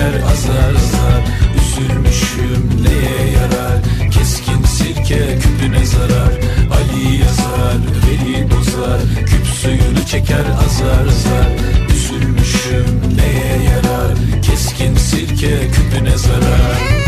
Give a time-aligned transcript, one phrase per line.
[0.00, 1.22] Çeker azar azar.
[1.60, 4.10] Üzülmüşüm neye yarar?
[4.10, 6.32] Keskin sirke küpüne zarar.
[6.72, 9.00] Ali yazar, Veli bozar.
[9.26, 11.48] Küp suyunu çeker azar azar.
[11.94, 14.42] Üzülmüşüm neye yarar?
[14.42, 16.99] Keskin sirke küpüne zarar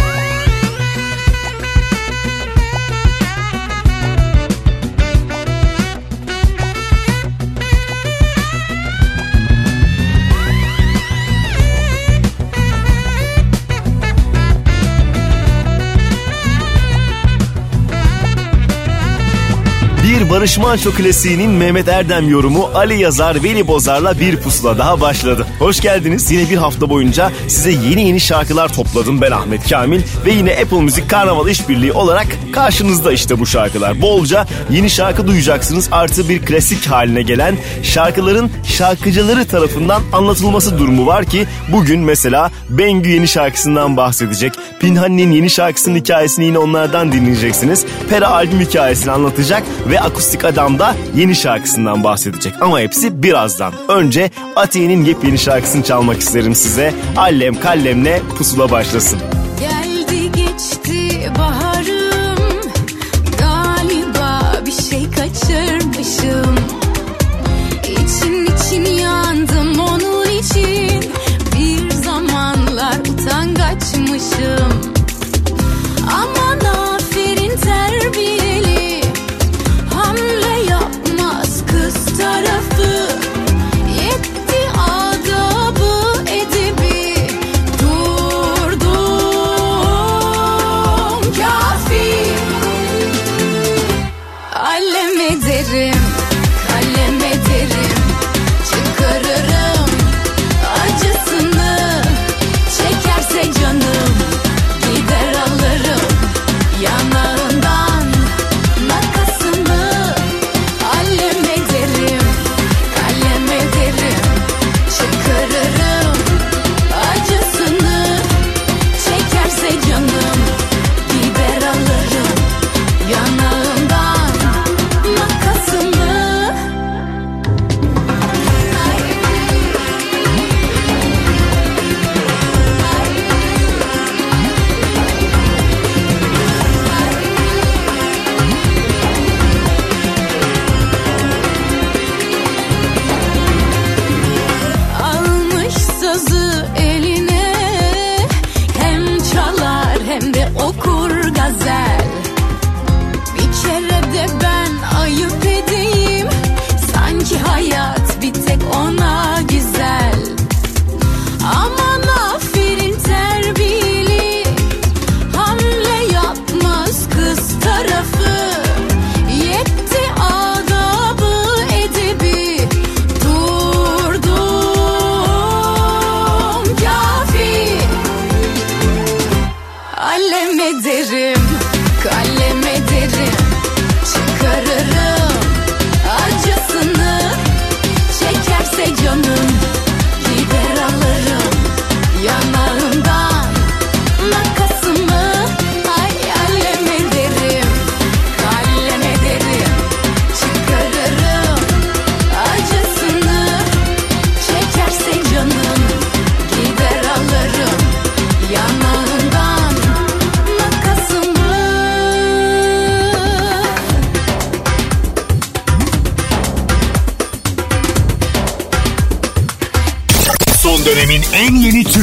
[20.32, 25.46] Barış Manço klasiğinin Mehmet Erdem yorumu Ali Yazar Veli Bozar'la bir pusula daha başladı.
[25.58, 26.30] Hoş geldiniz.
[26.30, 30.80] Yine bir hafta boyunca size yeni yeni şarkılar topladım ben Ahmet Kamil ve yine Apple
[30.80, 34.02] Müzik Karnaval İşbirliği olarak karşınızda işte bu şarkılar.
[34.02, 35.88] Bolca yeni şarkı duyacaksınız.
[35.92, 43.10] Artı bir klasik haline gelen şarkıların şarkıcıları tarafından anlatılması durumu var ki bugün mesela Bengü
[43.10, 44.52] yeni şarkısından bahsedecek.
[44.80, 47.84] Pinhani'nin yeni şarkısının hikayesini yine onlardan dinleyeceksiniz.
[48.10, 52.54] Pera albüm hikayesini anlatacak ve Akustik Adam da yeni şarkısından bahsedecek.
[52.60, 53.72] Ama hepsi birazdan.
[53.88, 56.94] Önce Atiye'nin yepyeni şarkısını çalmak isterim size.
[57.16, 59.18] Allem kallemle pusula başlasın.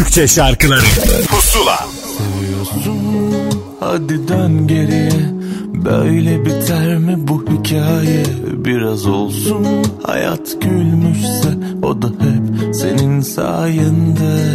[0.09, 0.81] Türkçe şarkıları.
[1.29, 1.87] Pusula.
[2.17, 2.97] Seviyorsun
[3.79, 5.11] hadi dön geriye.
[5.73, 8.23] Böyle biter mi bu hikaye?
[8.65, 9.67] Biraz olsun
[10.03, 11.49] hayat gülmüşse
[11.83, 14.48] O da hep senin sayende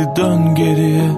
[0.00, 1.10] hadi dön geriye.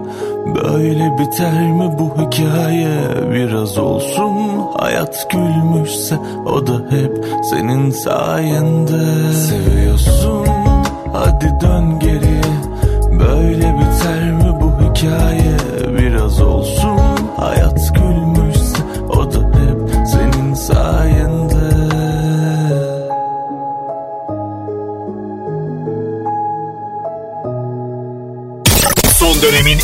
[0.46, 2.98] Böyle biter mi bu hikaye?
[3.32, 4.32] Biraz olsun
[4.78, 9.32] hayat gülmüşse O da hep senin sayende.
[9.32, 10.46] Seviyorsun.
[11.12, 12.42] Hadi dön geriye.
[13.12, 15.61] Böyle biter mi bu hikaye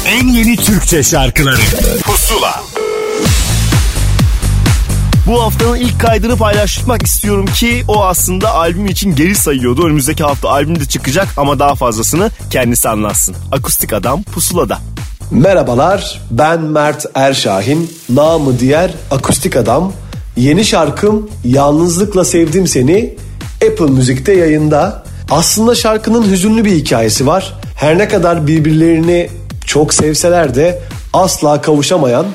[0.07, 1.61] en yeni Türkçe şarkıları.
[2.03, 2.63] Pusula.
[5.27, 9.87] Bu haftanın ilk kaydını paylaşmak istiyorum ki o aslında albüm için geri sayıyordu.
[9.87, 13.37] Önümüzdeki hafta albüm de çıkacak ama daha fazlasını kendisi anlatsın.
[13.53, 14.79] Akustik Adam Pusula'da.
[15.31, 17.93] Merhabalar ben Mert Erşahin.
[18.09, 19.93] Namı diğer akustik adam.
[20.37, 23.17] Yeni şarkım Yalnızlıkla Sevdim Seni.
[23.71, 25.05] Apple Müzik'te yayında.
[25.31, 27.55] Aslında şarkının hüzünlü bir hikayesi var.
[27.77, 29.31] Her ne kadar birbirlerini
[29.69, 30.79] çok sevseler de
[31.13, 32.27] asla kavuşamayan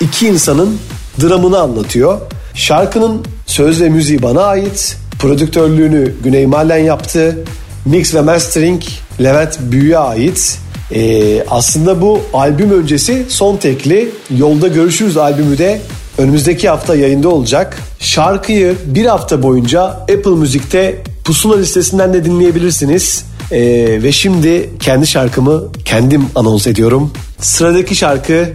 [0.00, 0.78] iki insanın
[1.22, 2.20] dramını anlatıyor
[2.54, 7.38] şarkının söz ve müziği bana ait prodüktörlüğünü Güney Mallen yaptı
[7.84, 8.82] mix ve mastering
[9.20, 10.58] Levent Büyü'ye ait
[10.94, 15.80] ee, aslında bu albüm öncesi son tekli Yolda Görüşürüz albümü de
[16.18, 17.76] önümüzdeki hafta yayında olacak.
[18.00, 23.24] Şarkıyı bir hafta boyunca Apple Müzik'te Pusula listesinden de dinleyebilirsiniz.
[23.52, 27.12] Ee, ve şimdi kendi şarkımı kendim anons ediyorum.
[27.40, 28.52] Sıradaki şarkı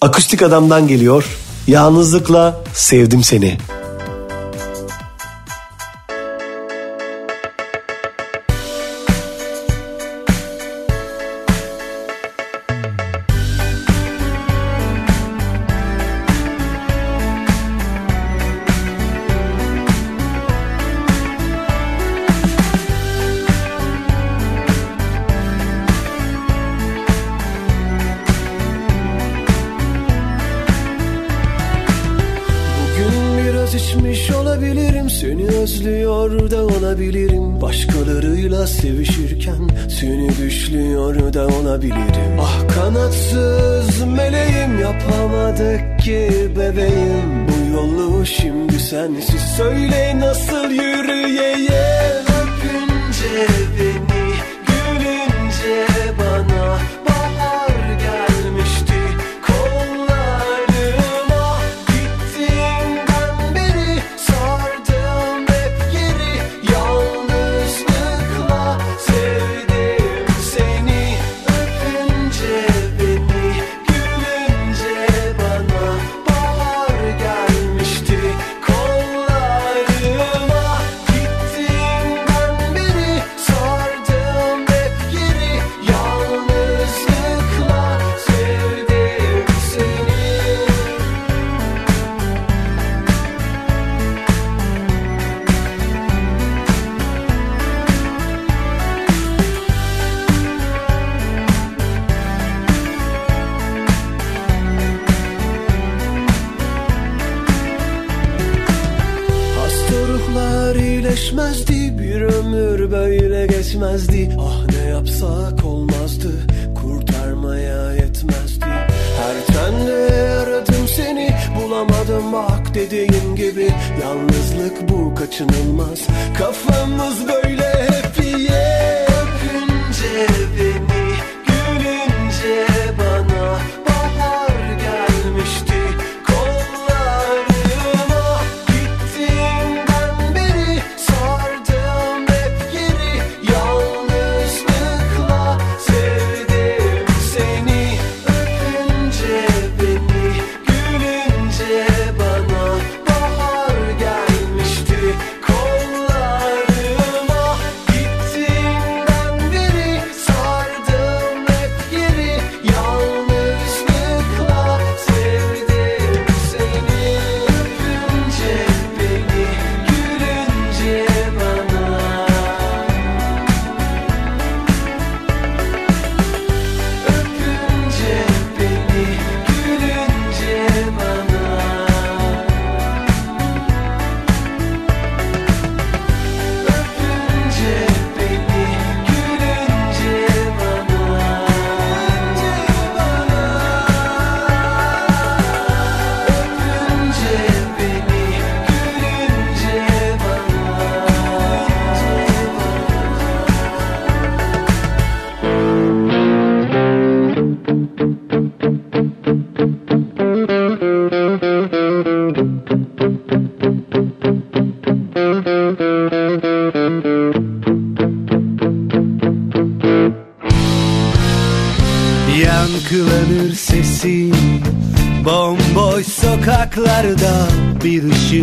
[0.00, 1.24] Akustik Adam'dan geliyor.
[1.66, 3.58] Yalnızlıkla sevdim seni.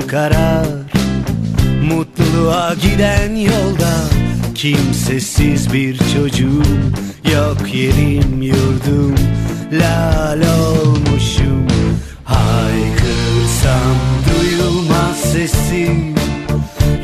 [0.07, 0.65] karar.
[1.89, 3.93] Mutluluğa giden yolda
[4.55, 6.63] Kimsesiz bir çocuğum
[7.33, 7.73] Yok.
[7.73, 9.15] Yerim yurdum
[9.71, 11.67] Lal olmuşum.
[12.23, 13.95] Haykırsam
[14.29, 16.15] duyulmaz sesim.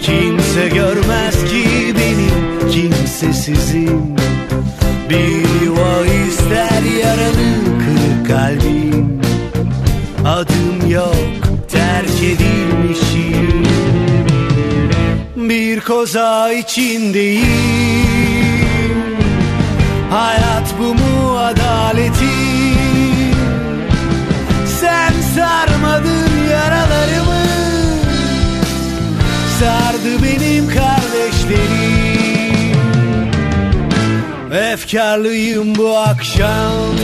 [0.02, 4.21] Kimse görmez ki beni Kimsesizim.
[16.02, 17.46] koza içindeyim.
[20.10, 22.76] Hayat bu mu adaletin
[24.66, 27.46] Sen sarmadın yaralarımı.
[29.60, 32.12] Sardı benim kardeşlerim.
[34.54, 36.96] Efkarlıyım bu akşam.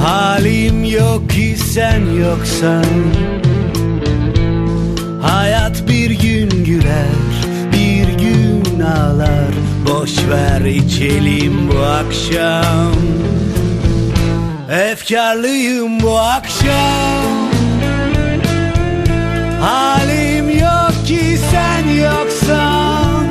[0.00, 2.84] Halim yok ki sen yoksan.
[5.22, 7.06] Hayat bir gün güler
[7.72, 9.54] bir gün ağlar.
[9.88, 12.92] Boş ver içelim bu akşam.
[14.70, 17.46] Efkarlıyım bu akşam.
[19.60, 23.26] Halim yok ki sen yoksan.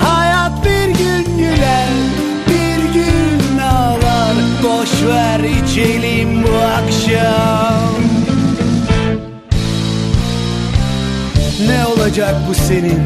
[0.00, 1.88] Hayat bir gün güler
[2.48, 4.34] bir gün ağlar.
[4.62, 7.61] Boş ver içelim bu akşam.
[12.12, 13.00] olacak bu senin?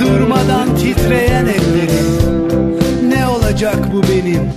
[0.00, 3.10] Durmadan titreyen ellerin.
[3.10, 4.50] Ne olacak bu benim?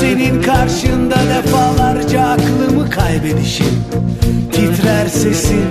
[0.00, 3.84] Senin karşında defalarca aklımı kaybedişim.
[4.52, 5.64] Titrer sesin,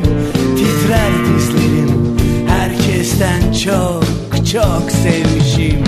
[0.57, 2.17] titrer dizlerim
[2.47, 4.03] Herkesten çok
[4.51, 5.83] çok sevmişim.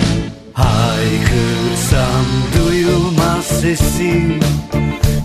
[0.54, 2.26] Haykırsam
[2.58, 4.40] duyulmaz sesim.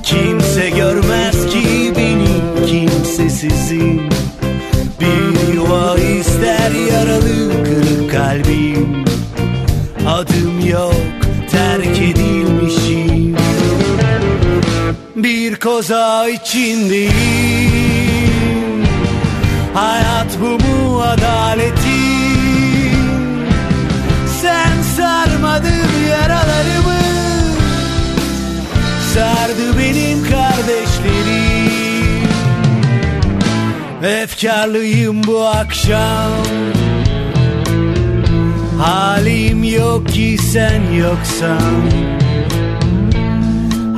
[0.03, 4.11] Kimse görmez ki benim kimsesizim.
[5.01, 5.30] Bir
[6.61, 9.05] ister yaralı kırık kalbim.
[10.09, 10.95] Adım yok
[11.51, 13.37] terk edilmişim.
[15.17, 17.11] Bir koza içindeyim.
[19.75, 21.81] Hayat bu mu adaletin
[24.43, 27.01] Sen sarmadın yaralarımı.
[29.15, 31.60] Sardı benim kardeşlerim
[34.05, 36.33] Efkarlıyım bu akşam.
[38.79, 41.91] Halim yok ki sen yoksan.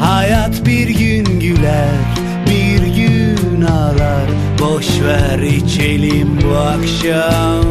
[0.00, 1.98] Hayat bir gün güler
[2.50, 4.26] Bir gün ağlar.
[4.60, 7.64] Boş ver içelim bu akşam.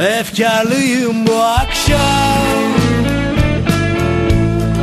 [0.00, 2.74] Efkarlıyım bu akşam.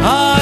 [0.04, 0.41] Halim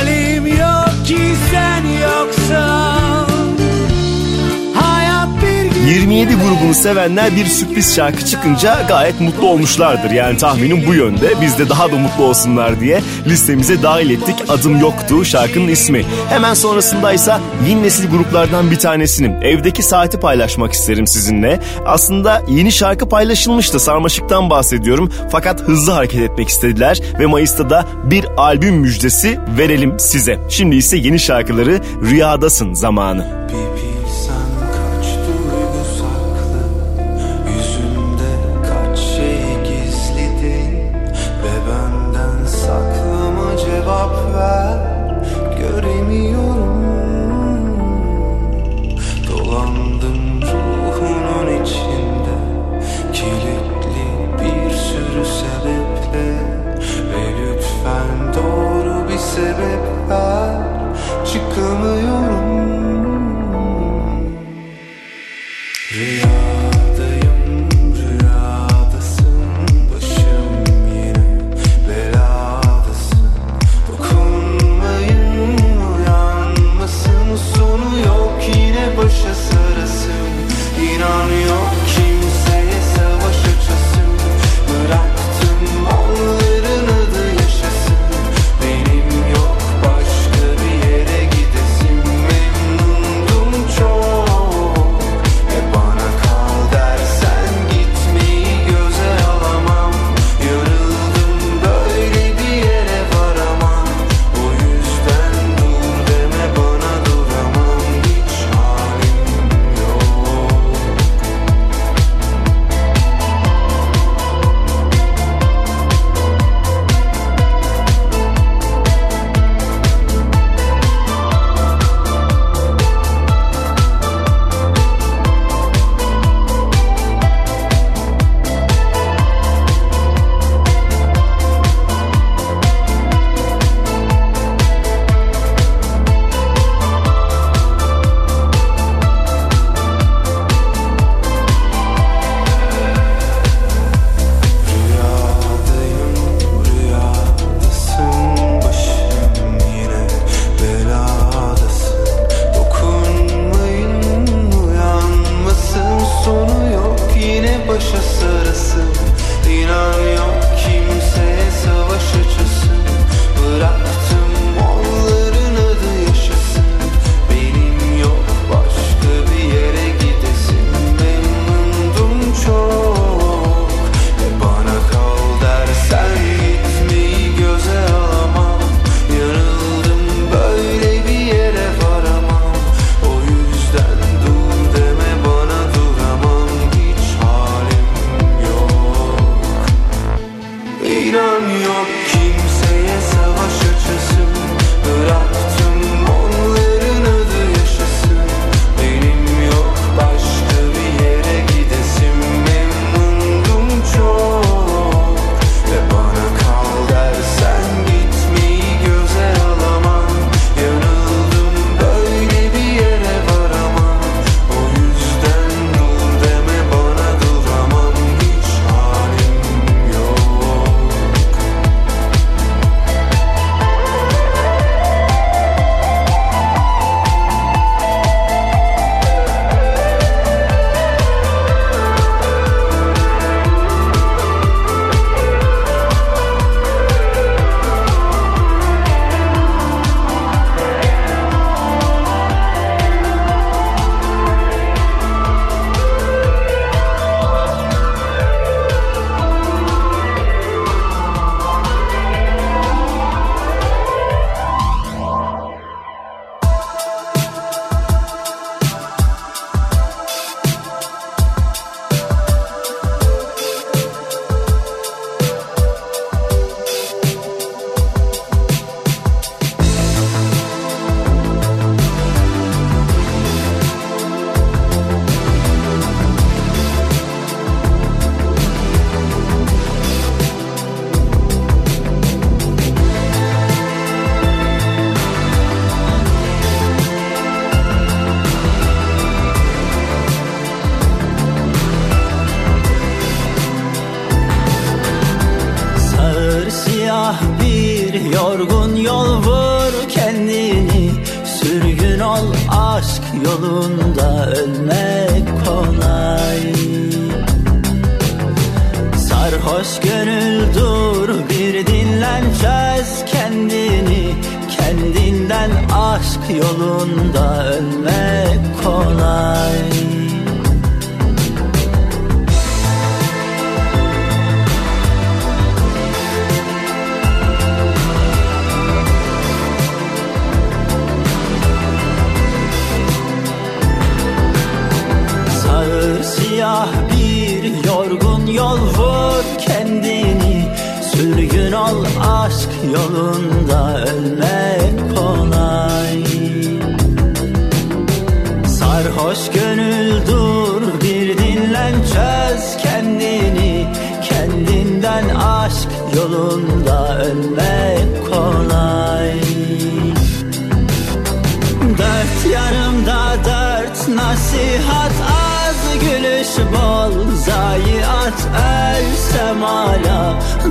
[5.89, 10.11] 27 grubunu sevenler bir sürpriz şarkı çıkınca gayet mutlu olmuşlardır.
[10.11, 11.41] Yani tahminim bu yönde.
[11.41, 14.35] Biz de daha da mutlu olsunlar diye listemize dahil ettik.
[14.49, 16.05] Adım yoktu şarkının ismi.
[16.29, 21.59] Hemen sonrasındaysa yeni nesil gruplardan bir tanesinin evdeki saati paylaşmak isterim sizinle.
[21.85, 23.79] Aslında yeni şarkı paylaşılmıştı.
[23.79, 25.11] Sarmaşık'tan bahsediyorum.
[25.31, 30.39] Fakat hızlı hareket etmek istediler ve Mayıs'ta da bir albüm müjdesi verelim size.
[30.49, 33.39] Şimdi ise yeni şarkıları Rüyadasın zamanı.
[33.53, 33.58] Bir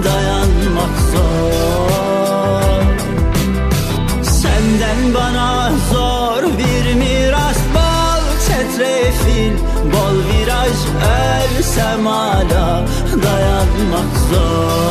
[0.04, 1.48] dayanmak zor.
[4.22, 9.52] Senden bana zor bir miras bol çetrefil
[9.92, 10.78] Bol viraj
[11.58, 12.84] ölsem hala
[13.22, 14.87] dayanmak zor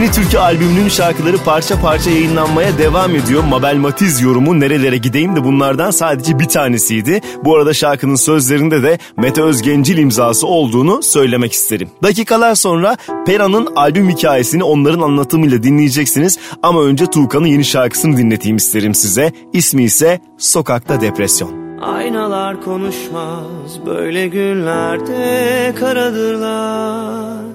[0.00, 3.44] Yeni Türkü albümünün şarkıları parça parça yayınlanmaya devam ediyor.
[3.44, 7.20] Mabel Matiz yorumu Nerelere Gideyim de bunlardan sadece bir tanesiydi.
[7.44, 11.90] Bu arada şarkının sözlerinde de Mete Özgencil imzası olduğunu söylemek isterim.
[12.02, 16.38] Dakikalar sonra Pera'nın albüm hikayesini onların anlatımıyla dinleyeceksiniz.
[16.62, 19.32] Ama önce Tuğkan'ın yeni şarkısını dinleteyim isterim size.
[19.52, 21.80] İsmi ise Sokakta Depresyon.
[21.80, 27.49] Aynalar konuşmaz böyle günlerde karadırlar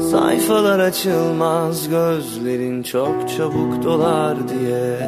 [0.00, 4.98] Sayfalar açılmaz gözlerin çok çabuk dolar diye.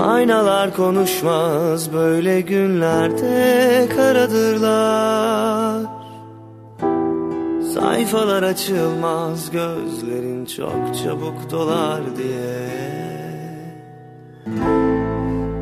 [0.00, 5.86] Aynalar konuşmaz böyle günlerde karadırlar.
[7.74, 12.72] Sayfalar açılmaz gözlerin çok çabuk dolar diye.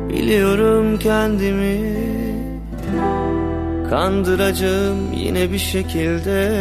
[0.09, 2.01] Biliyorum kendimi
[3.91, 6.51] Kandıracağım yine bir şekilde.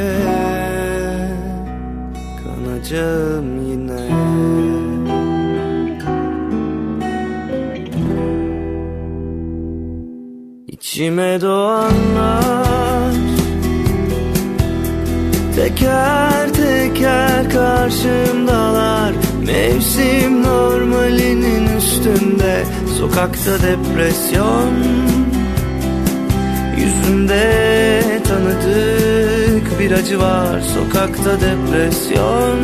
[2.45, 4.01] Kanacağım yine.
[10.67, 13.15] İçime doğanlar
[15.57, 19.15] Teker teker karşımdalar.
[19.47, 22.65] Mevsim normalinin üstünde
[22.99, 24.71] Sokakta depresyon
[27.01, 30.61] Yüzünde tanıdık bir acı var.
[30.61, 32.59] Sokakta depresyon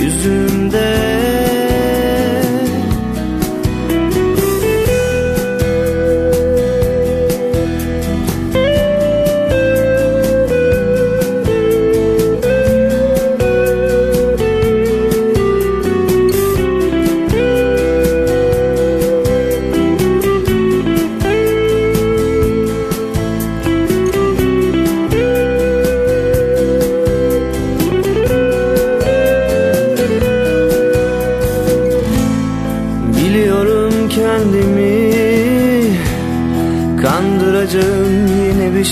[0.00, 0.94] Yüzümde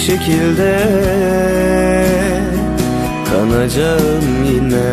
[0.07, 0.79] şekilde
[3.31, 4.93] Kanacağım yine.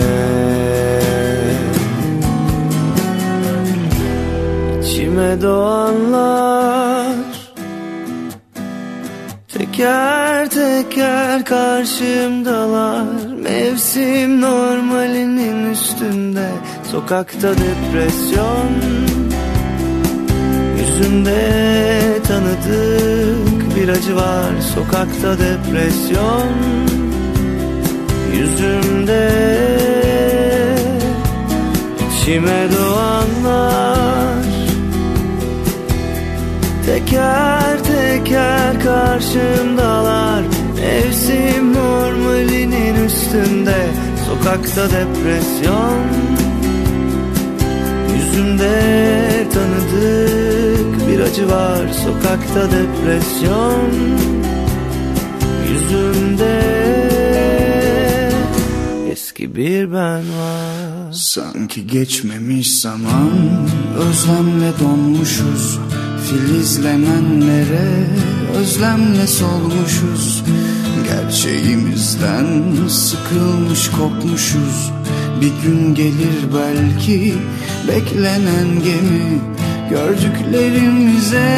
[4.81, 7.15] İçime doğanlar
[9.47, 13.05] Teker teker karşımdalar.
[13.43, 16.49] Mevsim normalinin üstünde
[16.91, 18.69] Sokakta depresyon
[20.77, 21.49] Yüzümde
[22.27, 23.48] tanıdık
[23.79, 26.49] bir var Sokakta depresyon.
[28.33, 29.29] Yüzümde
[32.11, 34.43] içime doğanlar.
[36.85, 40.43] Teker teker karşımdalar.
[40.75, 43.87] Mevsim normalinin üstünde
[44.27, 45.99] Sokakta depresyon.
[48.15, 48.79] Yüzümde
[49.53, 50.38] tanıdık bir
[51.29, 51.87] acı var.
[52.03, 53.89] Sokakta depresyon
[55.71, 56.59] Yüzümde
[59.11, 61.11] eski bir ben var.
[61.13, 63.31] Sanki geçmemiş zaman
[63.97, 65.79] Özlemle donmuşuz.
[66.29, 68.07] Filizlenenlere
[68.55, 70.43] Özlemle solmuşuz.
[71.07, 72.47] Gerçeğimizden
[72.87, 74.91] Sıkılmış kopmuşuz.
[75.41, 77.33] Bir gün gelir belki
[77.87, 79.58] Beklenen gemi
[79.89, 81.49] Gördüklerimize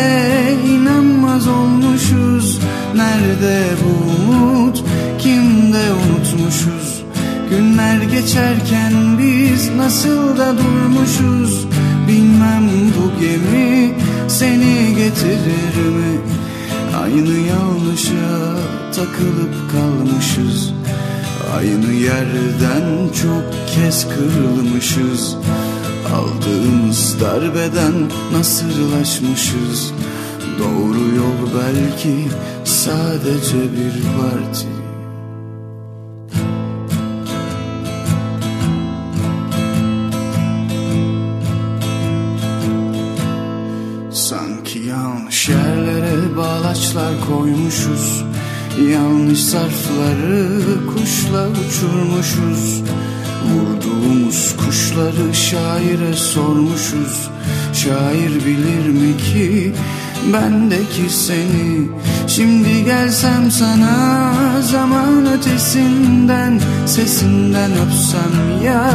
[0.67, 2.59] inanmaz olmuşuz.
[2.95, 4.83] Nerede bu umut?
[5.19, 7.03] Kimde unutmuşuz?
[7.49, 11.67] Günler geçerken biz nasıl da durmuşuz?
[12.07, 13.93] Bilmem bu gemi
[14.27, 16.19] seni getirir mi?
[17.03, 18.55] Aynı yanlışa
[18.95, 20.73] takılıp kalmışız.
[21.57, 23.43] Aynı yerden çok
[23.75, 25.37] kez kırılmışız
[26.13, 27.93] Aldığımız darbeden
[28.33, 29.93] nasırlaşmışız.
[30.59, 32.27] Doğru yol belki
[32.63, 34.67] sadece bir parti.
[44.11, 48.23] Sanki yanlış yerlere bağlaçlar koymuşuz.
[48.91, 50.59] Yanlış zarfları
[50.93, 52.83] kuşla uçurmuşuz
[53.49, 57.29] Vurduğumuz kuşları şaire sormuşuz.
[57.73, 59.73] Şair bilir mi ki
[60.33, 61.89] bendeki seni?
[62.27, 68.91] Şimdi gelsem sana zaman ötesinden Sesinden öpsem ya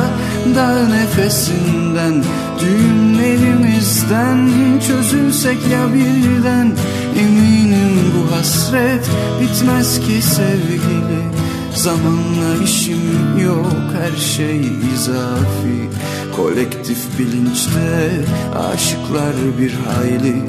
[0.55, 2.25] da nefesinden.
[2.61, 4.51] Düğümlerimizden
[4.87, 6.77] çözülsek ya birden
[7.19, 11.16] Eminim bu hasret bitmez ki sevgili
[11.77, 14.61] Zamanla işim yok her şey
[14.95, 15.91] izafi.
[16.37, 18.11] Kolektif bilinçte
[18.73, 20.43] aşıklar bir hayli.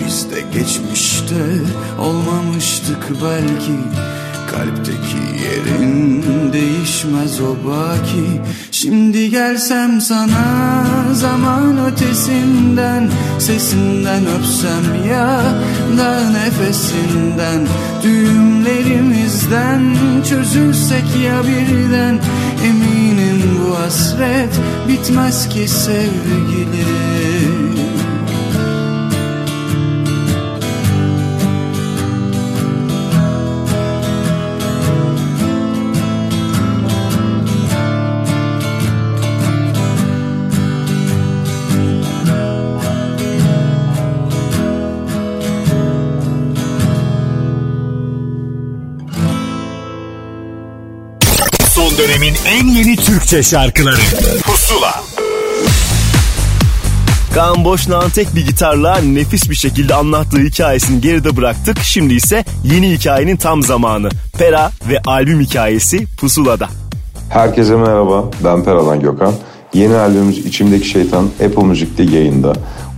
[0.00, 1.44] Biz de geçmişte
[2.00, 3.78] olmamıştık belki.
[4.50, 6.22] Kalpteki yerin
[6.52, 8.40] değişmez o baki
[8.84, 15.40] Şimdi gelsem sana zaman ötesinden Sesinden öpsem ya
[15.98, 17.66] da nefesinden.
[18.02, 19.96] Düğümlerimizden
[20.28, 22.20] çözülsek ya birden
[22.64, 27.23] Eminim bu hasret bitmez ki sevgilim
[52.24, 53.96] dönemin en yeni Türkçe şarkıları
[54.42, 55.02] Pusula
[57.34, 61.78] Kaan Boşnak'ın tek bir gitarla nefis bir şekilde anlattığı hikayesini geride bıraktık.
[61.78, 64.08] Şimdi ise yeni hikayenin tam zamanı.
[64.38, 66.68] Pera ve albüm hikayesi Pusula'da.
[67.30, 69.34] Herkese merhaba, ben Peralan Gökhan.
[69.74, 72.52] Yeni albümümüz İçimdeki Şeytan Apple Müzik'te yayında.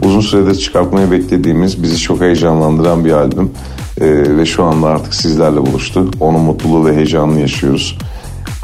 [0.04, 3.50] Uzun süredir çıkartmayı beklediğimiz, bizi çok heyecanlandıran bir albüm.
[4.00, 6.10] Ee, ve şu anda artık sizlerle buluştu.
[6.20, 7.98] Onun mutluluğu ve heyecanını yaşıyoruz.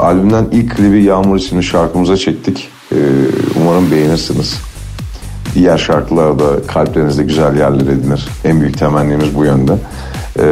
[0.02, 2.68] Albümden ilk klibi Yağmur isimli şarkımıza çektik.
[2.92, 2.96] Ee,
[3.60, 4.56] umarım beğenirsiniz.
[5.54, 8.28] Diğer şarkılar da kalplerinizde güzel yerler edinir.
[8.44, 9.72] En büyük temennimiz bu yönde.
[10.38, 10.44] Ee,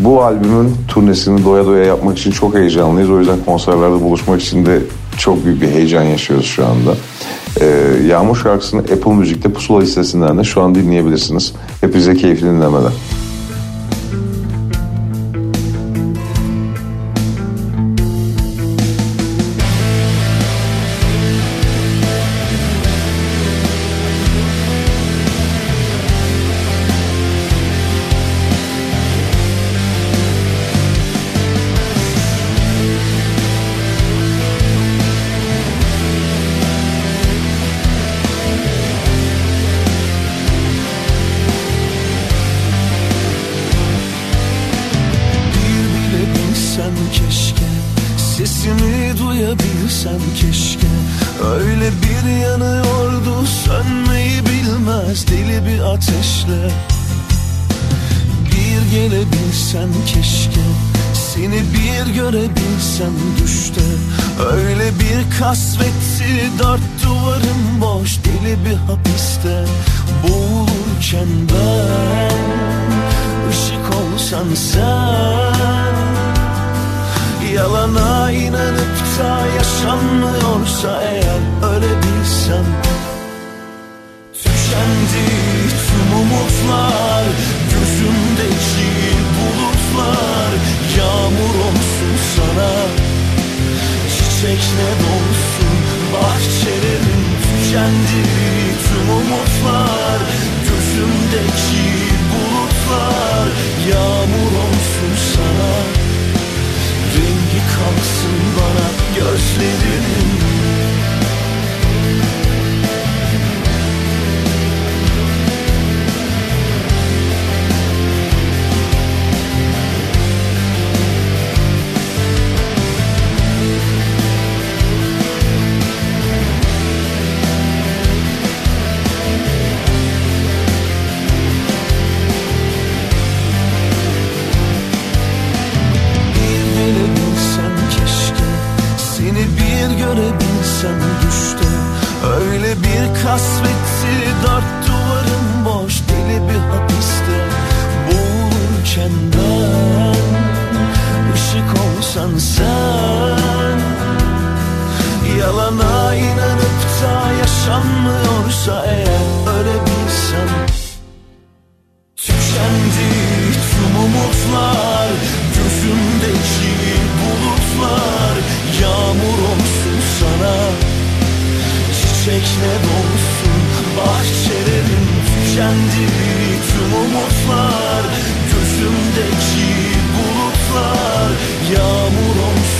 [0.00, 3.10] bu albümün turnesini doya doya yapmak için çok heyecanlıyız.
[3.10, 4.78] O yüzden konserlerde buluşmak için de
[5.18, 6.94] çok büyük bir heyecan yaşıyoruz şu anda.
[7.60, 7.66] Ee,
[8.06, 11.52] Yağmur şarkısını Apple Müzik'te Pusula listesinden de şu an dinleyebilirsiniz.
[11.80, 12.92] Hepinize keyifli dinlemeler.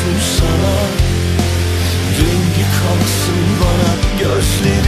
[0.04, 0.74] olsun sana.
[2.20, 4.83] Rengi kalsın bana gözlerin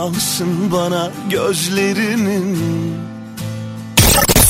[0.00, 2.58] kalsın bana gözlerinin.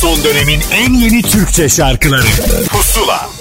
[0.00, 2.26] Son dönemin en yeni Türkçe şarkıları
[2.68, 3.39] Pusula.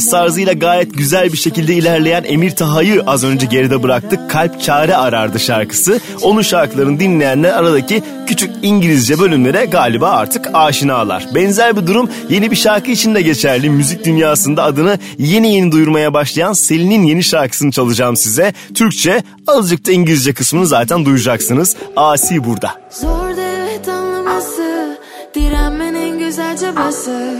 [0.00, 4.30] caz tarzıyla gayet güzel bir şekilde ilerleyen Emir Taha'yı az önce geride bıraktık.
[4.30, 6.00] Kalp Çare Arardı şarkısı.
[6.22, 11.26] Onun şarkılarını dinleyenler aradaki küçük İngilizce bölümlere galiba artık aşinalar.
[11.34, 13.70] Benzer bir durum yeni bir şarkı için de geçerli.
[13.70, 18.54] Müzik dünyasında adını yeni yeni duyurmaya başlayan Selin'in yeni şarkısını çalacağım size.
[18.74, 21.76] Türkçe, azıcık da İngilizce kısmını zaten duyacaksınız.
[21.96, 22.74] Asi burada.
[22.90, 24.98] Zor devlet anlaması,
[25.34, 27.38] direnmenin güzelce bası.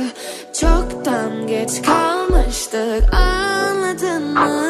[0.61, 4.70] Çoktan geç kal anlaştık anladın mı?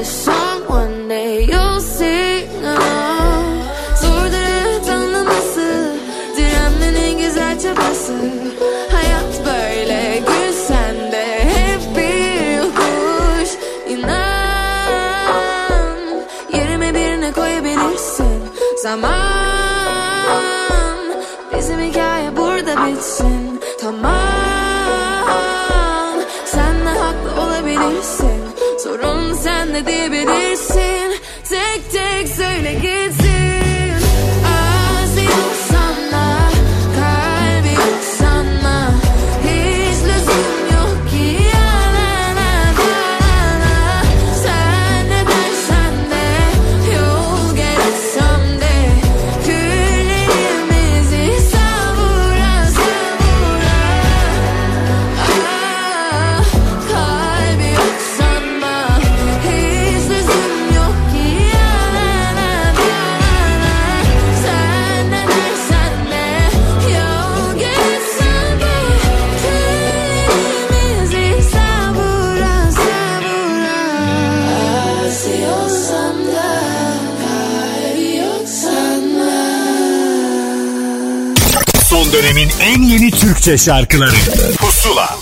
[0.00, 0.39] this.
[83.40, 84.16] Türkçe şarkıları.
[84.58, 85.16] Pusula.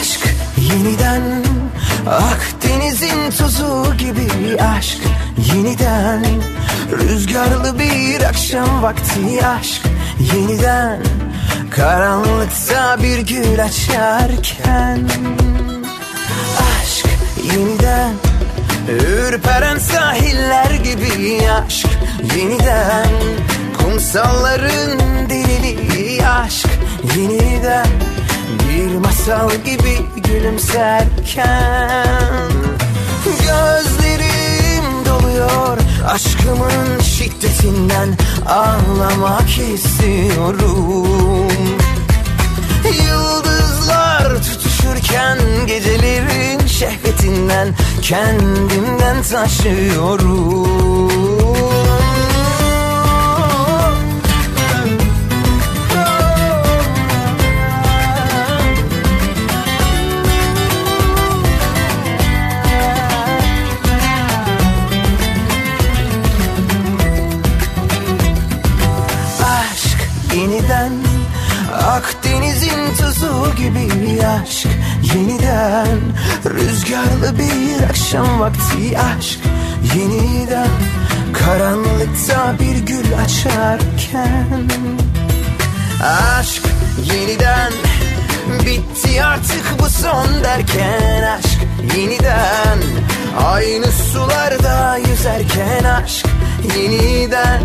[0.00, 1.22] Aşk yeniden
[2.10, 4.98] Akdeniz'in tuzu gibi aşk
[5.54, 6.24] yeniden.
[6.92, 9.82] Rüzgarlı bir akşam vakti aşk
[10.34, 11.02] yeniden.
[11.70, 15.08] Karanlıkta bir gül açarken.
[17.52, 18.14] Yeniden
[18.88, 21.86] Ürperen sahiller gibi aşk
[22.36, 23.10] yeniden
[23.78, 25.00] Kumsalların
[25.30, 26.68] deliliği aşk
[27.16, 27.86] yeniden
[28.68, 31.46] Bir masal gibi gülümserken
[33.24, 35.78] Gözlerim doluyor
[36.08, 38.08] aşkımın şiddetinden
[38.46, 41.48] Ağlamak istiyorum.
[43.06, 51.12] Yıldızlar tutuşurken gecelerin şehvetinden Kendimden taşıyorum.
[69.44, 70.92] Aşk yeniden
[71.72, 74.68] Akdeniz'in tuzu gibi aşk
[75.14, 75.98] Yeniden
[76.44, 79.38] Rüzgarlı bir akşam vakti aşk
[79.94, 80.68] Yeniden
[81.32, 84.68] Karanlıkta bir gül açarken.
[86.38, 86.62] Aşk
[87.04, 87.72] yeniden
[88.66, 91.58] Bitti artık bu son derken aşk
[91.96, 92.78] yeniden
[93.46, 96.26] Aynı sularda yüzerken aşk
[96.76, 97.62] yeniden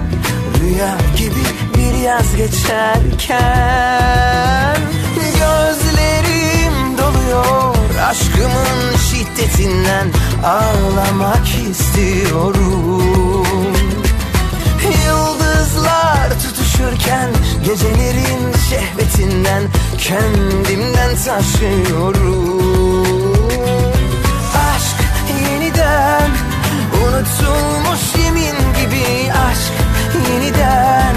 [0.59, 1.43] Rüya gibi
[1.77, 3.37] bir yaz geçerken
[5.15, 7.75] Gözlerim doluyor
[8.09, 10.07] aşkımın şiddetinden
[10.43, 13.47] Ağlamak istiyorum.
[15.05, 17.29] Yıldızlar tutuşurken
[17.65, 19.63] Gecelerin şehvetinden
[19.97, 22.57] Kendimden taşıyorum.
[24.73, 24.97] Aşk
[25.41, 26.31] yeniden
[26.93, 31.15] Unutulmuş yemin gibi aşk yeniden.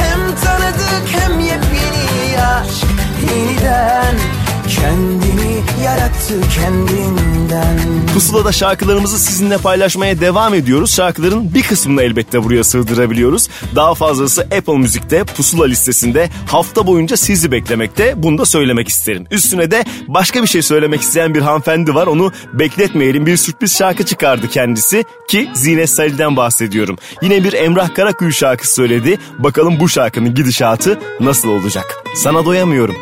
[0.00, 2.86] Hem tanıdık hem yepyeni aşk.
[3.30, 4.39] Yeniden
[4.70, 7.78] Kendini yarattı kendinden
[8.14, 10.94] Pusula'da şarkılarımızı sizinle paylaşmaya devam ediyoruz.
[10.94, 13.48] Şarkıların bir kısmını elbette buraya sığdırabiliyoruz.
[13.74, 18.14] Daha fazlası Apple Müzik'te Pusula listesinde hafta boyunca sizi beklemekte.
[18.16, 19.26] Bunu da söylemek isterim.
[19.30, 22.06] Üstüne de başka bir şey söylemek isteyen bir hanımefendi var.
[22.06, 23.26] Onu bekletmeyelim.
[23.26, 26.98] Bir sürpriz şarkı çıkardı kendisi ki Zine Salih'den bahsediyorum.
[27.22, 29.18] Yine bir Emrah Karakuyu şarkısı söyledi.
[29.38, 32.04] Bakalım bu şarkının gidişatı nasıl olacak?
[32.16, 32.96] Sana doyamıyorum.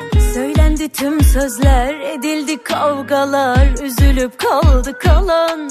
[0.79, 5.71] Söylendi tüm sözler, edildi kavgalar, üzülüp kaldı kalan.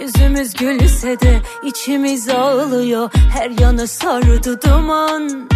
[0.00, 5.48] Yüzümüz gülse de içimiz ağlıyor, her yanı sardı duman.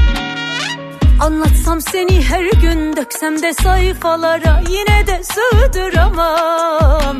[1.20, 7.16] Anlatsam seni her gün döksem de sayfalara yine de sığdıramam.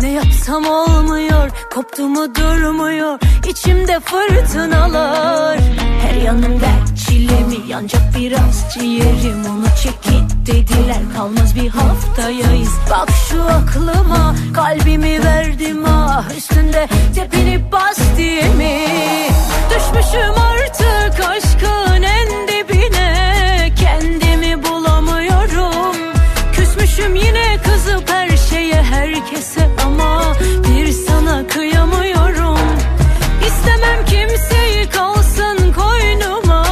[0.00, 5.58] Ne yapsam olmuyor, koptu mu durmuyor, içimde fırtınalar.
[6.02, 11.02] Her yanım dert çilemi, yancak biraz ciğerim onu çekit dediler.
[11.16, 18.86] Kalmaz bir haftayayız, bak şu aklıma, kalbimi verdim ah üstünde tepinip bas diye mi?
[19.70, 21.97] Düşmüşüm artık aşkın
[31.28, 32.58] sana kıyamıyorum.
[33.46, 36.66] İstemem kimseyi kalsın koynuma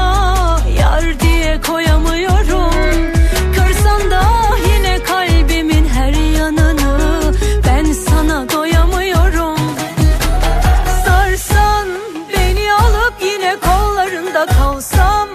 [0.78, 2.74] yar diye koyamıyorum.
[3.57, 4.22] Kırsan da
[4.68, 7.34] yine kalbimin her yanını
[7.66, 9.59] ben sana doyamıyorum.
[11.04, 11.88] Sarsan
[12.32, 15.28] beni alıp yine kollarında kalsam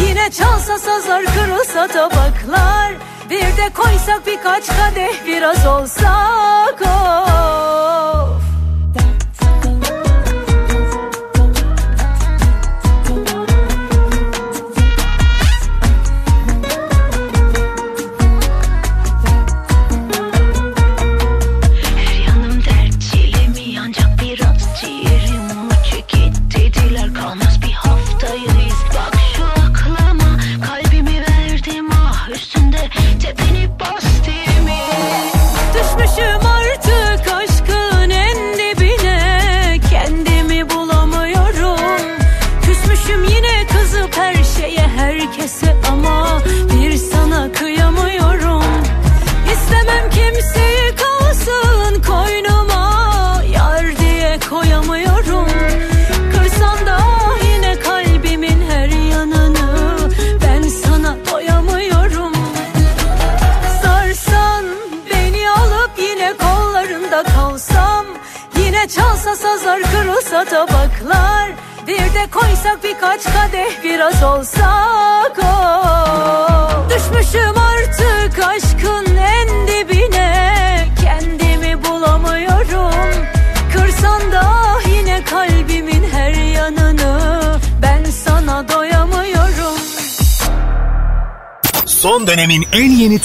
[0.00, 2.94] Yine çalsa sazlar kırılsa tabaklar
[3.30, 8.15] Bir de koysak birkaç kadeh biraz olsak of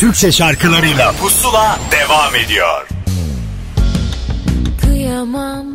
[0.02, 2.88] Türkçe şarkılarıyla Pusula devam ediyor.
[4.82, 5.66] Kıyamam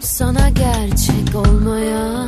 [0.00, 2.26] sana gerçek olmaya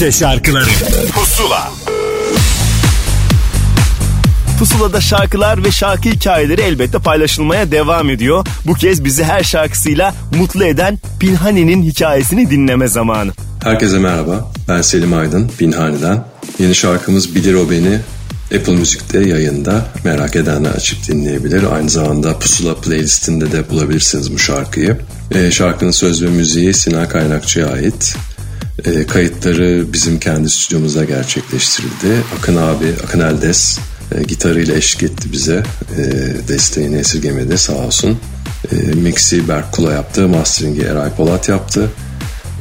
[0.00, 0.70] Türkçe şarkıları
[1.12, 1.70] Pusula
[4.58, 8.46] Pusula'da şarkılar ve şarkı hikayeleri elbette paylaşılmaya devam ediyor.
[8.66, 13.32] Bu kez bizi her şarkısıyla mutlu eden Pinhani'nin hikayesini dinleme zamanı.
[13.62, 16.24] Herkese merhaba, ben Selim Aydın, Pinhani'den.
[16.58, 17.98] Yeni şarkımız Bilir O Beni
[18.58, 21.62] Apple Müzik'te yayında merak edenler açıp dinleyebilir.
[21.74, 24.98] Aynı zamanda Pusula playlistinde de bulabilirsiniz bu şarkıyı.
[25.34, 28.16] E, şarkının söz ve müziği Sinan Kaynakçı'ya ait.
[28.84, 32.22] E, kayıtları bizim kendi stüdyomuzda gerçekleştirildi.
[32.38, 33.78] Akın abi, Akın Eldes
[34.14, 35.62] e, gitarıyla eşlik etti bize.
[35.98, 36.02] E,
[36.48, 38.18] desteğini esirgemedi sağ olsun.
[38.72, 41.90] E, mixi Berk Kula yaptı, masteringi Eray Polat yaptı.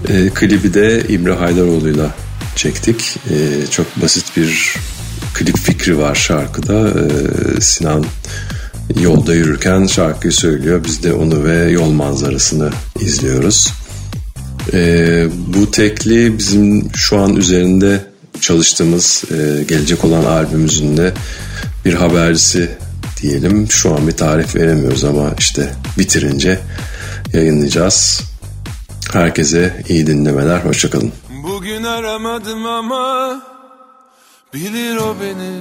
[0.07, 2.15] E, klibi de İmre Haydaroğlu'yla
[2.55, 3.17] çektik.
[3.30, 4.76] E, çok basit bir
[5.34, 6.89] klip fikri var şarkıda.
[6.89, 8.05] E, Sinan
[9.01, 10.84] yolda yürürken şarkıyı söylüyor.
[10.86, 13.74] Biz de onu ve yol manzarasını izliyoruz.
[14.74, 18.05] E, bu tekli bizim şu an üzerinde
[18.41, 21.13] çalıştığımız e, gelecek olan albümümüzün de
[21.86, 22.70] bir habercisi
[23.22, 23.72] diyelim.
[23.72, 26.59] Şu an bir tarih veremiyoruz ama işte bitirince
[27.34, 28.22] yayınlayacağız.
[29.13, 31.11] Herkese iyi dinlemeler, hoşçakalın.
[31.43, 33.41] Bugün aramadım ama
[34.53, 35.59] bilir o beni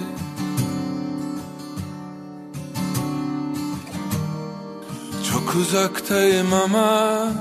[5.32, 7.32] Çok uzaktayım ama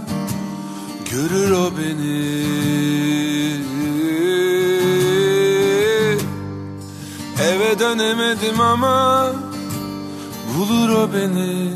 [1.12, 2.48] görür o beni.
[7.42, 9.32] Eve dönemedim ama
[10.58, 11.74] bulur o beni.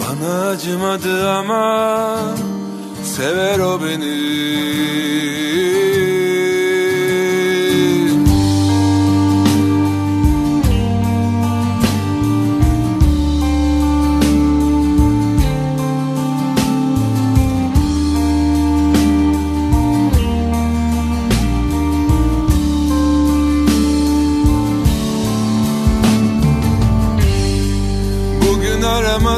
[0.00, 2.18] Bana acımadı ama
[3.04, 4.52] sever o beni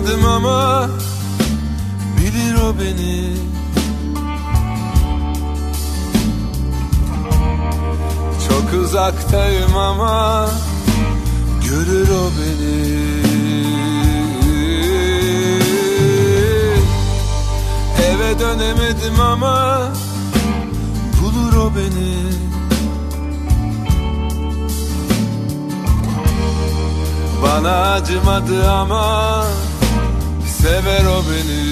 [0.04, 0.88] aramadım ama
[2.18, 3.36] bilir o beni.
[8.48, 10.48] Çok uzaktayım ama
[11.64, 13.04] görür o beni.
[18.06, 19.88] Eve dönemedim ama
[21.22, 22.34] bulur o beni.
[27.42, 29.44] Bana acımadı ama
[30.64, 31.62] sever o beni.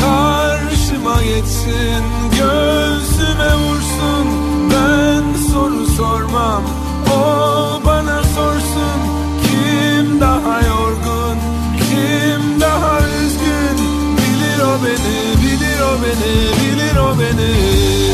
[0.00, 2.04] Karşıma geçsin
[2.38, 4.26] göğsüme vursun.
[4.70, 6.62] Ben soru sormam
[7.10, 9.00] o bana sorsun.
[9.42, 11.38] Kim daha yorgun
[11.78, 13.78] kim daha üzgün?
[14.18, 18.07] Bilir o beni bilir o beni bilir o beni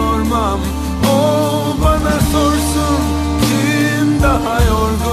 [0.00, 0.60] sormam.
[1.04, 3.00] O bana sorsun
[3.40, 5.09] Kim daha yorgun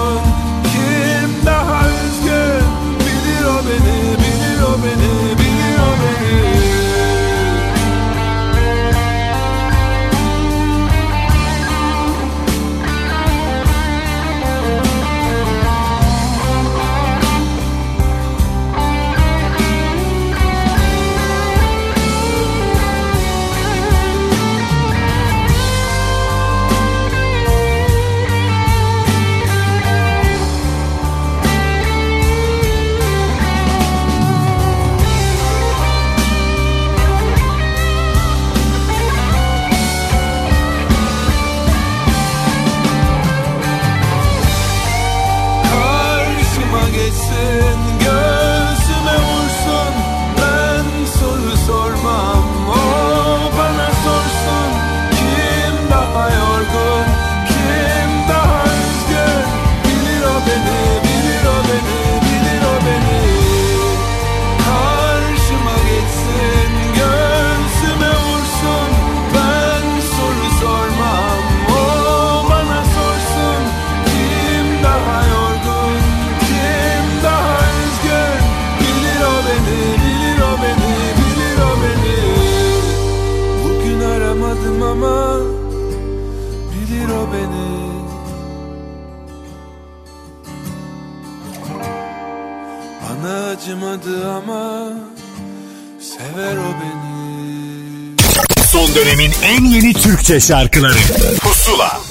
[100.07, 100.97] Türkçe şarkıları.
[101.41, 102.01] Pusula.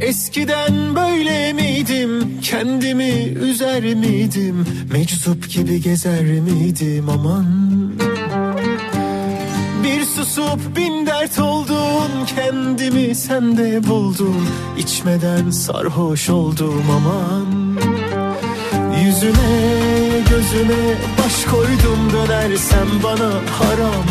[0.00, 2.40] Eskiden böyle miydim?
[2.42, 3.12] Kendimi
[3.42, 4.66] üzer miydim?
[4.92, 7.08] Meczup gibi gezer miydim?
[7.08, 7.46] Aman?
[9.84, 12.26] Bir susup bin dert oldum.
[12.36, 14.48] Kendimi sende buldum.
[14.78, 16.84] İçmeden sarhoş oldum.
[16.96, 17.46] Aman.
[19.04, 19.78] Yüzüne
[20.30, 22.12] gözüne baş koydum.
[22.12, 24.07] Dönersem bana haram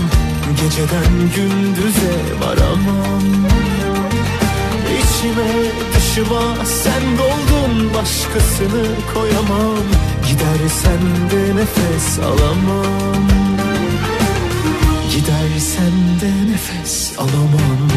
[0.61, 3.23] Geceden gündüze varamam.
[4.99, 5.51] İçime
[5.95, 9.83] dışıma sen doldun Başkasını koyamam.
[10.27, 11.01] Gidersen
[11.31, 13.27] de nefes alamam.
[15.11, 17.96] Gidersen de nefes alamam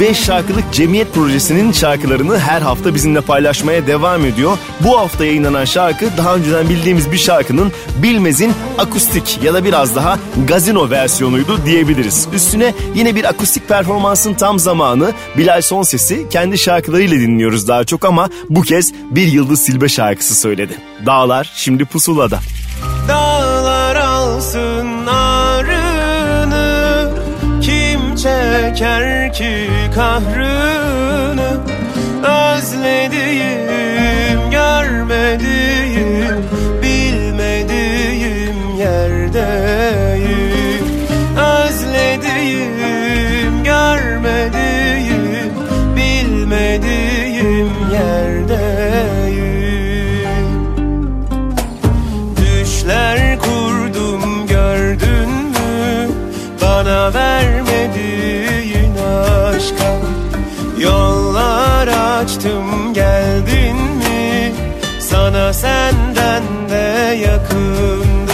[0.00, 4.58] 5 şarkılık Cemiyet Projesi'nin şarkılarını her hafta bizimle paylaşmaya devam ediyor.
[4.80, 7.72] Bu hafta yayınlanan şarkı daha önceden bildiğimiz bir şarkının
[8.02, 10.18] Bilmez'in akustik ya da biraz daha
[10.48, 12.28] gazino versiyonuydu diyebiliriz.
[12.32, 18.28] Üstüne yine bir akustik performansın tam zamanı Bilal Sonses'i kendi şarkılarıyla dinliyoruz daha çok ama
[18.48, 20.78] bu kez bir Yıldız Silbe şarkısı söyledi.
[21.06, 22.40] Dağlar şimdi pusulada.
[28.74, 31.60] Çeker ki kahrını
[32.22, 36.44] Özlediğim, görmediğim
[36.82, 40.84] Bilmediğim yerdeyim.
[41.36, 45.52] Özlediğim, görmediğim
[45.96, 49.42] Bilmediğim yerdeyim.
[52.36, 56.08] Düşler kurdum gördün mü?
[56.62, 57.51] Bana vermediğin
[60.82, 64.52] Yollar açtım geldin mi?
[65.00, 68.26] Sana senden de yakındım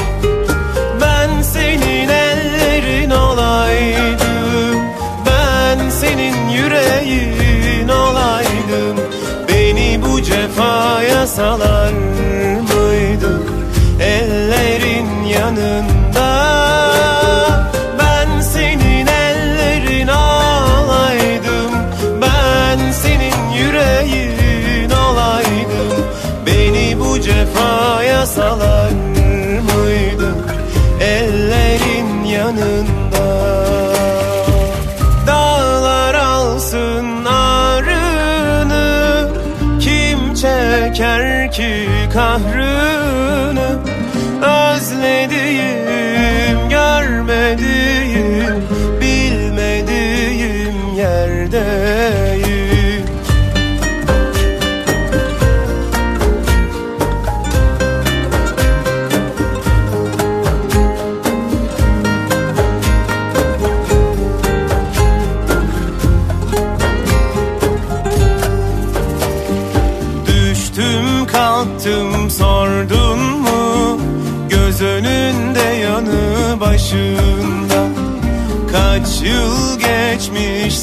[1.00, 4.80] Ben senin ellerin olaydım.
[5.26, 8.96] Ben senin yüreğin olaydım.
[9.48, 12.77] Beni bu cefaya salar mıydın
[42.38, 42.77] ki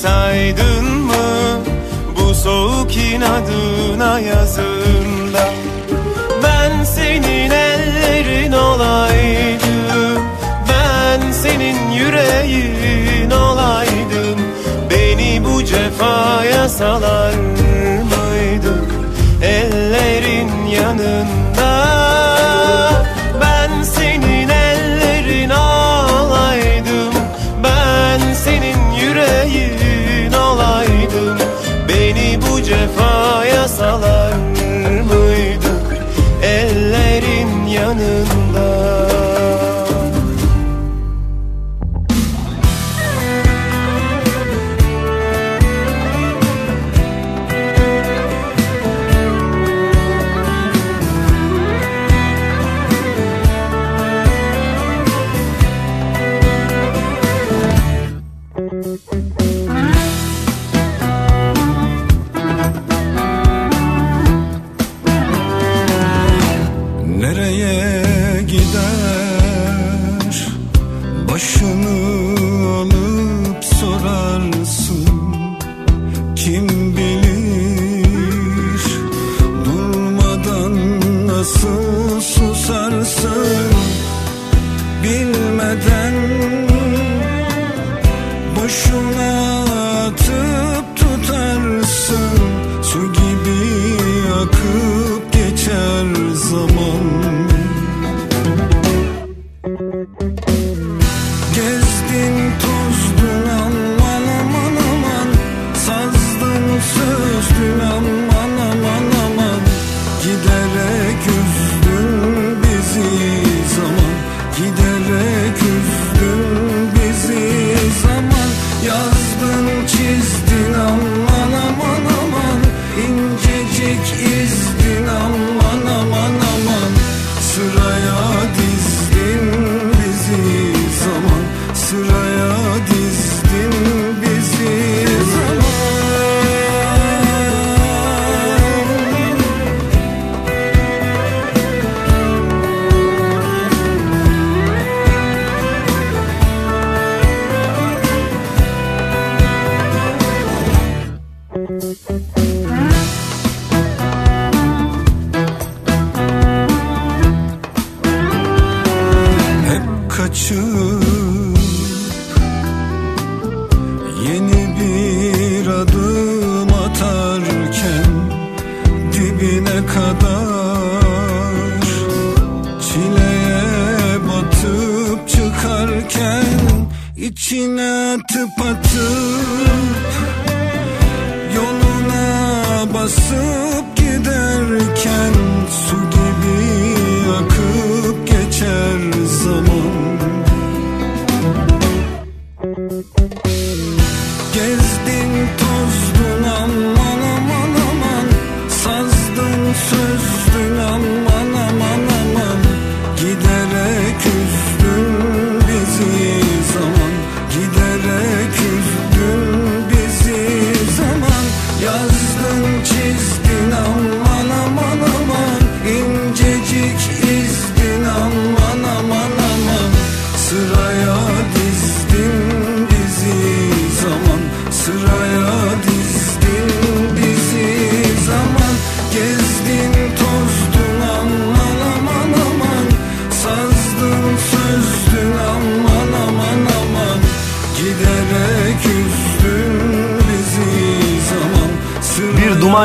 [0.06, 1.60] Saydın mı?
[2.16, 5.50] Bu soğuk inadına yazında.
[6.44, 10.24] Ben senin ellerin olaydım.
[10.70, 14.40] Ben senin yüreğin olaydım.
[14.90, 17.34] Beni bu cefaya salar
[18.04, 18.88] mıydın?
[19.44, 21.35] Ellerin yanında.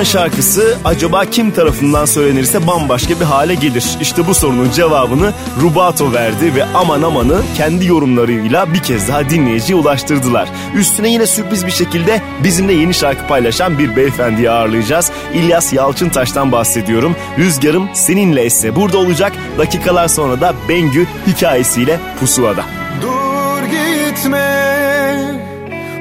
[0.01, 3.84] Duman şarkısı acaba kim tarafından söylenirse bambaşka bir hale gelir.
[4.01, 5.32] İşte bu sorunun cevabını
[5.62, 10.48] Rubato verdi ve aman amanı kendi yorumlarıyla bir kez daha dinleyiciye ulaştırdılar.
[10.74, 15.11] Üstüne yine sürpriz bir şekilde bizimle yeni şarkı paylaşan bir beyefendiyi ağırlayacağız.
[15.34, 17.16] İlyas Yalçıntaş'tan bahsediyorum.
[17.38, 19.32] Rüzgarım seninle esse burada olacak.
[19.59, 22.64] Dakikalar sonra da Bengü hikayesiyle Pusula'da.
[23.03, 24.70] Dur gitme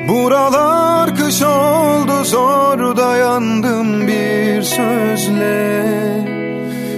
[0.07, 0.98] Buralar
[1.29, 5.83] kış oldu zor dayandım bir sözle.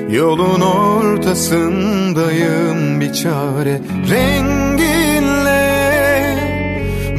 [0.09, 5.71] Yolun ortasındayım bir çare renginle.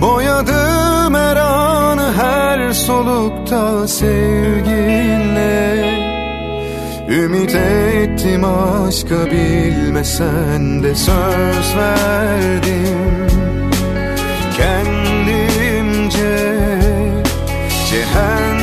[0.00, 5.84] Boyadım her anı her solukta sevginle.
[7.08, 13.28] Ümit ettim aşka bilmesen de söz verdim.
[14.56, 14.91] Kendimce
[17.92, 18.61] 也很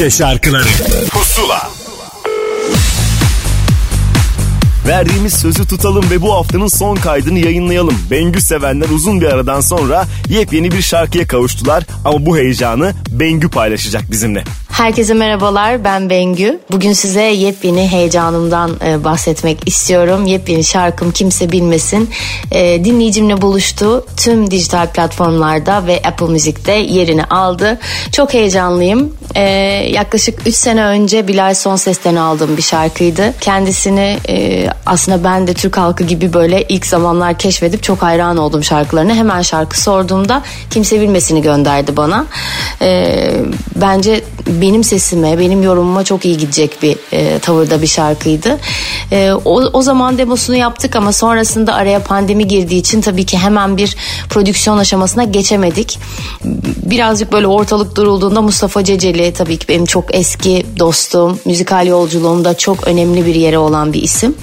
[0.00, 0.68] Türkçe şarkıları
[1.10, 1.70] Pusula
[4.86, 7.98] Verdiğimiz sözü tutalım ve bu haftanın son kaydını yayınlayalım.
[8.10, 14.10] Bengü sevenler uzun bir aradan sonra yepyeni bir şarkıya kavuştular ama bu heyecanı Bengü paylaşacak
[14.10, 14.44] bizimle.
[14.70, 16.60] Herkese merhabalar ben Bengü.
[16.70, 20.26] Bugün size yepyeni heyecanımdan e, bahsetmek istiyorum.
[20.26, 22.10] Yepyeni şarkım Kimse Bilmesin.
[22.50, 24.06] E, dinleyicimle buluştu.
[24.16, 27.78] Tüm dijital platformlarda ve Apple Müzik'te yerini aldı.
[28.12, 29.16] Çok heyecanlıyım.
[29.34, 29.42] E,
[29.92, 33.34] yaklaşık 3 sene önce Bilal Son Ses'ten aldığım bir şarkıydı.
[33.40, 34.18] Kendisini
[34.86, 39.14] aslında ben de Türk halkı gibi böyle ilk zamanlar keşfedip çok hayran oldum şarkılarına.
[39.14, 42.26] Hemen şarkı sorduğumda Kimse Bilmesin'i gönderdi bana.
[43.76, 48.58] Bence benim sesime, benim yorumuma çok iyi gidecek bir e, tavırda bir şarkıydı.
[49.12, 53.76] E, o, o zaman demosunu yaptık ama sonrasında araya pandemi girdiği için tabii ki hemen
[53.76, 53.96] bir
[54.28, 55.98] prodüksiyon aşamasına geçemedik.
[56.84, 62.86] Birazcık böyle ortalık durulduğunda Mustafa Ceceli tabii ki benim çok eski dostum, müzikal yolculuğumda çok
[62.86, 64.34] önemli bir yere olan bir isim.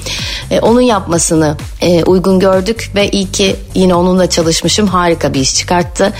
[0.51, 4.87] E, onun yapmasını e, uygun gördük ve iyi ki yine onunla çalışmışım.
[4.87, 6.13] Harika bir iş çıkarttı.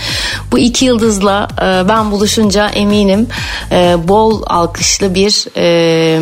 [0.52, 3.26] Bu iki yıldızla e, ben buluşunca eminim
[3.72, 6.20] e, bol alkışlı bir e,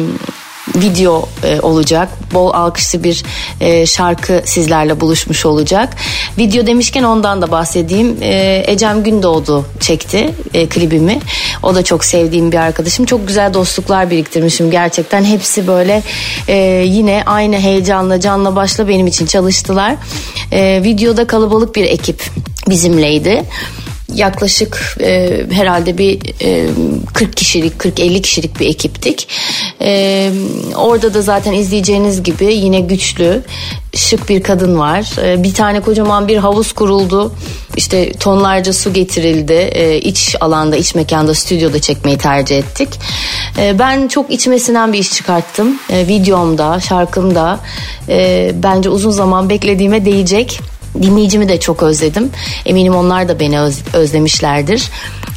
[0.74, 2.08] video e, olacak.
[2.34, 3.24] Bol alkışlı bir
[3.60, 5.96] e, şarkı sizlerle buluşmuş olacak.
[6.38, 8.16] Video demişken ondan da bahsedeyim.
[8.22, 11.18] E, Ecem Gündoğdu çekti e, klibimi.
[11.62, 13.06] O da çok sevdiğim bir arkadaşım.
[13.06, 15.24] Çok güzel dostluklar biriktirmişim gerçekten.
[15.24, 16.02] Hepsi böyle
[16.48, 16.56] e,
[16.86, 19.96] yine aynı heyecanla canla başla benim için çalıştılar.
[20.52, 22.22] E, videoda kalabalık bir ekip
[22.68, 23.44] bizimleydi
[24.14, 26.68] yaklaşık e, herhalde bir e,
[27.14, 29.28] 40 kişilik 40-50 kişilik bir ekiptik.
[29.80, 30.30] E,
[30.76, 33.42] orada da zaten izleyeceğiniz gibi yine güçlü
[33.94, 35.22] şık bir kadın var.
[35.22, 37.32] E, bir tane kocaman bir havuz kuruldu.
[37.76, 39.52] İşte tonlarca su getirildi.
[39.52, 42.88] E, iç alanda, iç mekanda, stüdyoda çekmeyi tercih ettik.
[43.58, 45.78] E, ben çok içmesinden bir iş çıkarttım.
[45.90, 47.60] E, videomda, şarkımda.
[48.08, 50.60] E, bence uzun zaman beklediğime değecek.
[51.02, 52.30] Dinleyicimi de çok özledim.
[52.66, 54.90] Eminim onlar da beni öz, özlemişlerdir.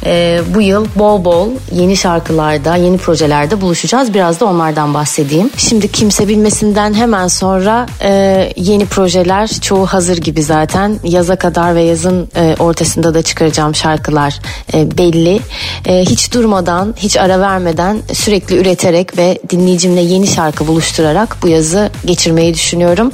[0.04, 4.14] Ee, bu yıl bol bol yeni şarkılarda, yeni projelerde buluşacağız.
[4.14, 5.50] Biraz da onlardan bahsedeyim.
[5.56, 10.98] Şimdi kimse bilmesinden hemen sonra e, yeni projeler çoğu hazır gibi zaten.
[11.04, 14.40] Yaza kadar ve yazın e, ortasında da çıkaracağım şarkılar
[14.74, 15.40] e, belli.
[15.86, 21.90] E, hiç durmadan, hiç ara vermeden sürekli üreterek ve dinleyicimle yeni şarkı buluşturarak bu yazı
[22.04, 23.12] geçirmeyi düşünüyorum.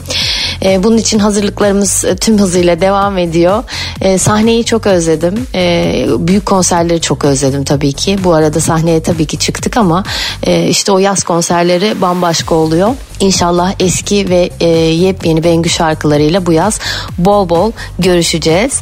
[0.64, 3.64] E, bunun için hazırlıklarımız e, tüm hızıyla devam ediyor.
[4.00, 5.46] E, sahneyi çok özledim.
[5.54, 8.18] E, büyük konserleri çok özledim tabii ki.
[8.24, 10.04] Bu arada sahneye tabii ki çıktık ama
[10.42, 12.90] e, işte o yaz konserleri bambaşka oluyor.
[13.20, 16.80] İnşallah eski ve e, yepyeni Bengü şarkılarıyla bu yaz
[17.18, 18.80] bol bol görüşeceğiz.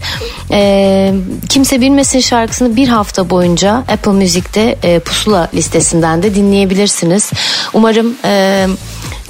[0.51, 1.15] E,
[1.49, 7.33] Kimse Bilmesin şarkısını bir hafta boyunca Apple Müzik'te e, pusula listesinden de dinleyebilirsiniz.
[7.73, 8.15] Umarım...
[8.25, 8.67] E,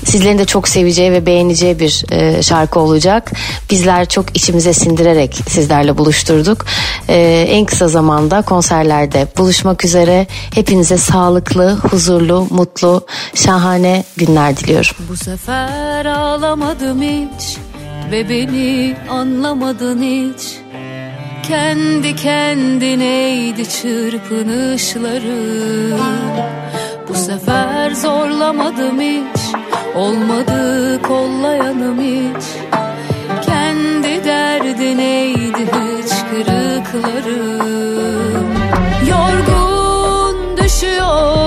[0.05, 3.33] Sizlerin de çok seveceği ve beğeneceği bir e, şarkı olacak.
[3.71, 6.66] Bizler çok içimize sindirerek sizlerle buluşturduk.
[7.09, 10.27] E, en kısa zamanda konserlerde buluşmak üzere.
[10.55, 14.93] Hepinize sağlıklı, huzurlu, mutlu, şahane günler diliyorum.
[15.09, 17.57] Bu sefer ağlamadım hiç
[18.11, 20.65] ve beni anlamadın hiç.
[21.49, 25.99] Kendi kendineydi çırpınışları
[27.09, 29.41] Bu sefer zorlamadım hiç
[29.95, 32.45] Olmadı kollayanım hiç.
[33.47, 38.47] Kendi derdineydi hıçkırıklarım
[39.09, 41.44] Yorgun düşüyor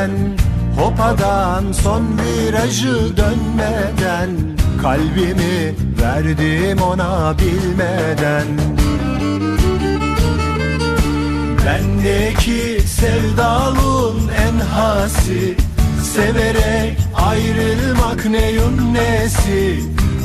[0.00, 0.10] önceden
[0.76, 4.30] Hopadan son virajı dönmeden
[4.82, 8.46] Kalbimi verdim ona bilmeden.
[11.66, 15.56] Bendeki sevdalın en hasi
[16.02, 19.80] Severek ayrılmak neyin nesi?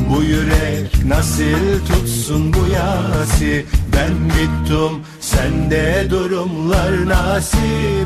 [0.09, 5.01] Bu yürek nasıl tutsun bu yasi Ben bittim
[5.45, 7.57] sende durumlar nasi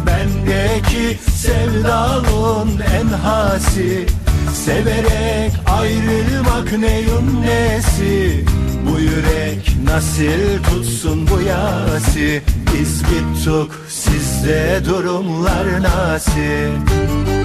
[0.05, 4.05] Bendeki sevdalın en hasi
[4.53, 8.45] Severek ayrılmak neyin nesi?
[8.85, 12.41] Bu yürek nasıl tutsun bu yasi?
[12.73, 17.38] Biz bittik sizde durumlar nasıl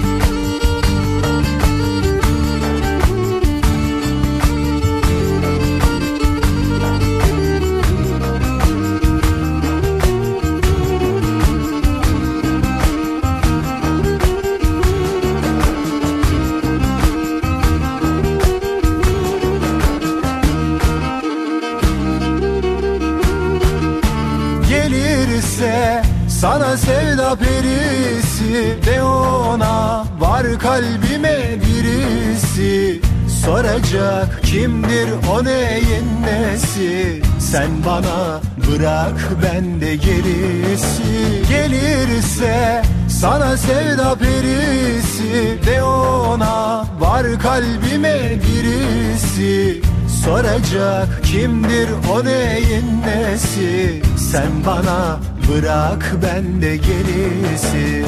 [26.41, 33.01] sana sevda perisi De ona var kalbime birisi.
[33.45, 37.21] Soracak kimdir o neyin nesi?
[37.39, 41.43] Sen bana bırak ben de gerisi.
[41.49, 49.81] Gelirse sana sevda perisi De ona var kalbime birisi.
[50.25, 54.01] Soracak kimdir o neyin nesi?
[54.31, 55.19] Sen bana
[55.49, 58.05] bırak ben de gerisi.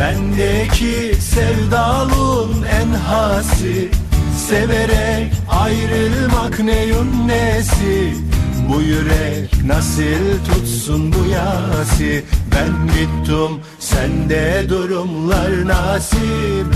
[0.00, 3.90] Bendeki sevdalın en hasi
[4.48, 8.14] Severek ayrılmak neyin nesi?
[8.68, 12.24] Bu yürek nasıl tutsun bu yasi
[12.54, 16.16] Ben bittim sende durumlar nasi?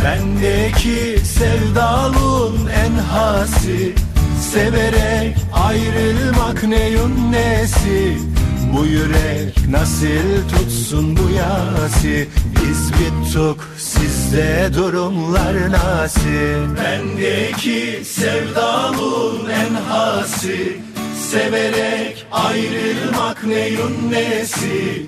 [0.04, 3.94] Bendeki sevdalın en hasi
[4.52, 8.18] Severek ayrılmak neyin nesi
[8.72, 12.28] Bu yürek nasıl tutsun bu yasi?
[12.56, 20.76] Biz bittik sizde durumlar nasıl Bendeki sevdalın en hasi
[21.30, 25.06] Severek ayrılmak neyin nesi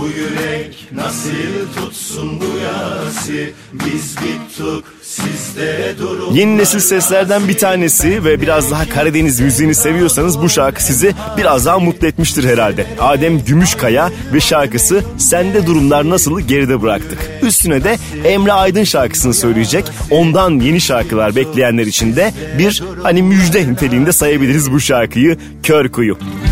[0.00, 1.30] Bu yürek nasıl
[1.76, 8.88] tutsun bu yasi Biz bittik sizde durumlar Yeni nesil seslerden bir tanesi ve biraz daha
[8.88, 12.86] Karadeniz müziğini seviyorsanız bu şarkı sizi biraz daha mutlu etmiştir herhalde.
[13.00, 17.30] Adem Gümüşkaya ve şarkısı Sende Durumlar Nasıl'ı geride bıraktık.
[17.42, 19.84] Üstüne de Emre Aydın şarkısını söyleyecek.
[20.10, 26.18] Ondan yeni şarkılar bekleyenler için de bir hani müjde niteliğinde sayabiliriz bu şarkıyı Kör Kuyu.
[26.18, 26.51] Son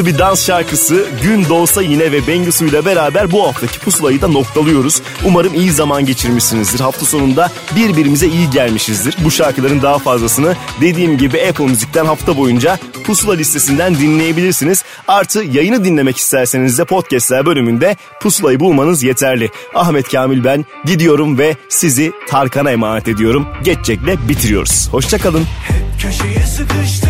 [0.00, 4.28] tatlı bir dans şarkısı Gün Doğsa Yine ve Bengüsü ile beraber bu haftaki pusulayı da
[4.28, 5.02] noktalıyoruz.
[5.24, 6.80] Umarım iyi zaman geçirmişsinizdir.
[6.80, 9.16] Hafta sonunda birbirimize iyi gelmişizdir.
[9.24, 14.84] Bu şarkıların daha fazlasını dediğim gibi Apple Müzik'ten hafta boyunca pusula listesinden dinleyebilirsiniz.
[15.08, 19.50] Artı yayını dinlemek isterseniz de podcastler bölümünde pusulayı bulmanız yeterli.
[19.74, 23.48] Ahmet Kamil ben gidiyorum ve sizi Tarkan'a emanet ediyorum.
[23.64, 24.88] Geçecekle bitiriyoruz.
[24.90, 25.44] Hoşçakalın.
[25.68, 27.09] Hep köşeye sıkıştım.